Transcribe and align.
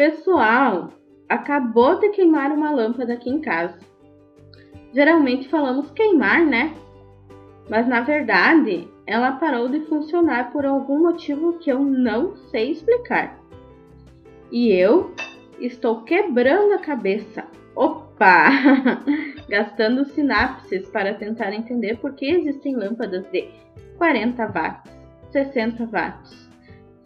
Pessoal, 0.00 0.88
acabou 1.28 2.00
de 2.00 2.08
queimar 2.08 2.50
uma 2.52 2.70
lâmpada 2.70 3.12
aqui 3.12 3.28
em 3.28 3.38
casa. 3.38 3.78
Geralmente 4.94 5.46
falamos 5.50 5.90
queimar, 5.90 6.40
né? 6.42 6.74
Mas 7.68 7.86
na 7.86 8.00
verdade, 8.00 8.88
ela 9.06 9.32
parou 9.32 9.68
de 9.68 9.80
funcionar 9.80 10.52
por 10.52 10.64
algum 10.64 11.02
motivo 11.02 11.58
que 11.58 11.70
eu 11.70 11.80
não 11.80 12.34
sei 12.50 12.70
explicar. 12.70 13.38
E 14.50 14.72
eu 14.72 15.14
estou 15.60 16.02
quebrando 16.02 16.72
a 16.72 16.78
cabeça. 16.78 17.44
Opa! 17.76 18.48
Gastando 19.50 20.06
sinapses 20.06 20.88
para 20.88 21.12
tentar 21.12 21.52
entender 21.52 21.98
por 21.98 22.14
que 22.14 22.24
existem 22.24 22.74
lâmpadas 22.74 23.30
de 23.30 23.50
40 23.98 24.46
watts, 24.46 24.98
60 25.30 25.84
watts, 25.92 26.50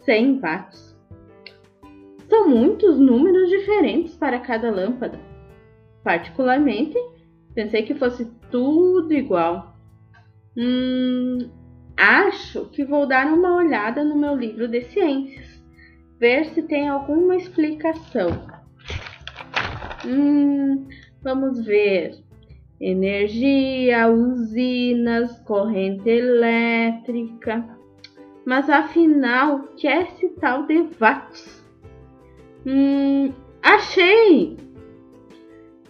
100 0.05 0.39
watts. 0.39 0.94
Muitos 2.45 2.99
números 2.99 3.49
diferentes 3.49 4.15
para 4.15 4.39
cada 4.39 4.69
lâmpada. 4.69 5.19
Particularmente, 6.03 6.95
pensei 7.55 7.83
que 7.83 7.95
fosse 7.95 8.25
tudo 8.51 9.11
igual. 9.11 9.75
Hum, 10.55 11.49
acho 11.97 12.65
que 12.69 12.85
vou 12.85 13.07
dar 13.07 13.25
uma 13.33 13.55
olhada 13.55 14.03
no 14.03 14.15
meu 14.15 14.35
livro 14.35 14.67
de 14.67 14.81
ciências, 14.83 15.63
ver 16.19 16.45
se 16.45 16.61
tem 16.61 16.87
alguma 16.87 17.35
explicação. 17.35 18.47
Hum, 20.05 20.87
vamos 21.23 21.65
ver. 21.65 22.23
Energia, 22.79 24.07
usinas, 24.07 25.39
corrente 25.39 26.07
elétrica. 26.07 27.65
Mas 28.45 28.69
afinal, 28.69 29.69
que 29.75 29.87
é 29.87 30.03
esse 30.03 30.29
tal 30.35 30.67
de 30.67 30.87
watts? 30.99 31.64
Hum, 32.65 33.31
achei! 33.61 34.57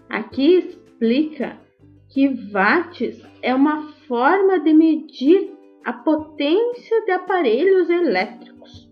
Aqui 0.10 0.58
explica 0.58 1.58
que 2.10 2.28
watts 2.28 3.22
é 3.42 3.56
uma 3.56 3.90
forma 4.08 4.60
de 4.60 4.74
medir 4.74 5.54
a 5.86 5.94
potência 5.94 7.06
de 7.06 7.12
aparelhos 7.12 7.90
elétricos. 7.90 8.90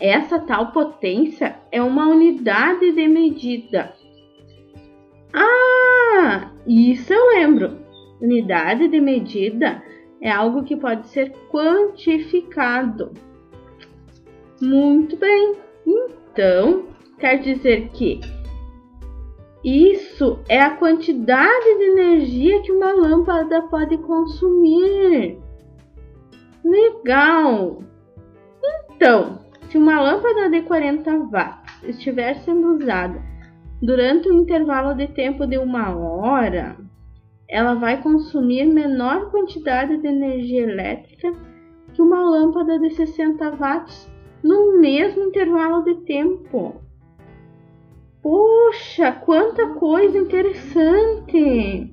Essa 0.00 0.38
tal 0.38 0.72
potência 0.72 1.56
é 1.72 1.82
uma 1.82 2.06
unidade 2.08 2.92
de 2.92 3.08
medida. 3.08 3.94
Ah, 5.32 6.52
isso 6.66 7.12
eu 7.12 7.26
lembro. 7.30 7.78
Unidade 8.20 8.88
de 8.88 9.00
medida 9.00 9.82
é 10.20 10.30
algo 10.30 10.62
que 10.64 10.76
pode 10.76 11.08
ser 11.08 11.32
quantificado. 11.50 13.12
Muito 14.60 15.16
bem. 15.16 15.56
Então, 16.34 16.86
quer 17.20 17.38
dizer 17.38 17.90
que 17.90 18.18
isso 19.64 20.40
é 20.48 20.60
a 20.60 20.76
quantidade 20.76 21.78
de 21.78 21.84
energia 21.84 22.60
que 22.60 22.72
uma 22.72 22.92
lâmpada 22.92 23.62
pode 23.68 23.96
consumir. 23.98 25.38
Legal! 26.64 27.78
Então, 28.90 29.38
se 29.68 29.78
uma 29.78 30.00
lâmpada 30.00 30.50
de 30.50 30.62
40 30.62 31.18
watts 31.30 31.84
estiver 31.84 32.34
sendo 32.40 32.78
usada 32.78 33.22
durante 33.80 34.28
um 34.28 34.40
intervalo 34.40 34.92
de 34.96 35.06
tempo 35.06 35.46
de 35.46 35.56
uma 35.56 35.96
hora, 35.96 36.76
ela 37.48 37.74
vai 37.74 38.02
consumir 38.02 38.64
menor 38.64 39.30
quantidade 39.30 39.98
de 39.98 40.08
energia 40.08 40.64
elétrica 40.64 41.32
que 41.92 42.02
uma 42.02 42.28
lâmpada 42.28 42.76
de 42.80 42.90
60 42.90 43.50
watts 43.52 44.12
no 44.44 44.78
mesmo 44.78 45.24
intervalo 45.24 45.82
de 45.82 45.94
tempo. 46.04 46.74
Poxa, 48.22 49.10
quanta 49.10 49.70
coisa 49.70 50.18
interessante! 50.18 51.90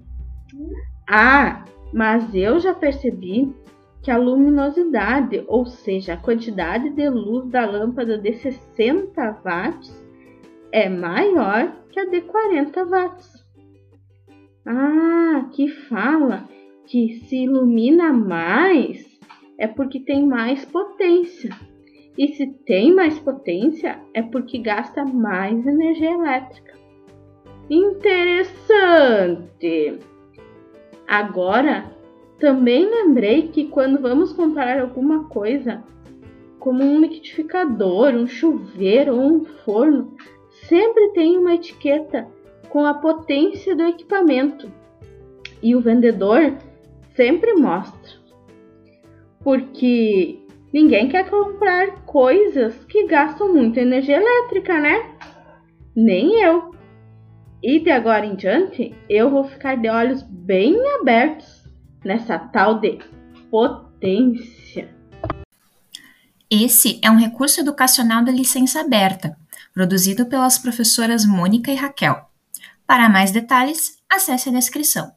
Ah, 1.09 1.63
mas 1.93 2.35
eu 2.35 2.59
já 2.59 2.73
percebi 2.73 3.55
que 4.01 4.11
a 4.11 4.17
luminosidade, 4.17 5.43
ou 5.47 5.65
seja, 5.65 6.13
a 6.13 6.17
quantidade 6.17 6.89
de 6.89 7.09
luz 7.09 7.47
da 7.49 7.65
lâmpada 7.65 8.17
de 8.17 8.33
60 8.33 9.41
watts, 9.45 10.05
é 10.73 10.89
maior 10.89 11.71
que 11.89 11.99
a 11.99 12.05
de 12.05 12.21
40 12.21 12.85
watts. 12.85 13.45
Ah, 14.65 15.49
que 15.53 15.69
fala 15.69 16.49
que 16.85 17.19
se 17.25 17.43
ilumina 17.43 18.11
mais 18.11 19.19
é 19.57 19.67
porque 19.67 19.99
tem 19.99 20.25
mais 20.25 20.65
potência. 20.65 21.55
E 22.21 22.27
se 22.35 22.45
tem 22.45 22.93
mais 22.93 23.17
potência, 23.17 23.99
é 24.13 24.21
porque 24.21 24.59
gasta 24.59 25.03
mais 25.03 25.65
energia 25.65 26.11
elétrica. 26.11 26.77
Interessante! 27.67 28.77
Agora, 31.07 31.91
também 32.37 32.85
lembrei 32.87 33.47
que 33.47 33.65
quando 33.69 33.99
vamos 33.99 34.33
comprar 34.33 34.79
alguma 34.79 35.29
coisa, 35.29 35.83
como 36.59 36.83
um 36.83 37.01
liquidificador, 37.01 38.13
um 38.13 38.27
chuveiro 38.27 39.15
ou 39.15 39.21
um 39.21 39.43
forno, 39.43 40.15
sempre 40.67 41.13
tem 41.13 41.39
uma 41.39 41.55
etiqueta 41.55 42.27
com 42.69 42.85
a 42.85 42.93
potência 42.93 43.75
do 43.75 43.81
equipamento. 43.81 44.71
E 45.59 45.75
o 45.75 45.81
vendedor 45.81 46.55
sempre 47.15 47.55
mostra. 47.55 48.21
Porque 49.43 50.40
Ninguém 50.73 51.09
quer 51.09 51.29
comprar 51.29 52.05
coisas 52.05 52.73
que 52.85 53.05
gastam 53.05 53.53
muita 53.53 53.81
energia 53.81 54.17
elétrica, 54.17 54.79
né? 54.79 55.15
Nem 55.95 56.41
eu. 56.41 56.73
E 57.61 57.79
de 57.79 57.91
agora 57.91 58.25
em 58.25 58.35
diante, 58.35 58.95
eu 59.09 59.29
vou 59.29 59.43
ficar 59.43 59.75
de 59.75 59.89
olhos 59.89 60.23
bem 60.23 60.75
abertos 60.99 61.69
nessa 62.03 62.39
tal 62.39 62.79
de 62.79 62.99
potência. 63.49 64.89
Esse 66.49 66.99
é 67.03 67.11
um 67.11 67.17
recurso 67.17 67.59
educacional 67.59 68.23
da 68.23 68.31
licença 68.31 68.81
aberta, 68.81 69.37
produzido 69.73 70.25
pelas 70.25 70.57
professoras 70.57 71.25
Mônica 71.25 71.71
e 71.71 71.75
Raquel. 71.75 72.29
Para 72.87 73.09
mais 73.09 73.31
detalhes, 73.31 73.97
acesse 74.09 74.49
a 74.49 74.51
descrição. 74.51 75.11